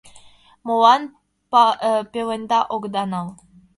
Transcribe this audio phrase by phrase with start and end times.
[0.67, 1.03] Молан
[2.11, 3.27] пеленда огыда нал?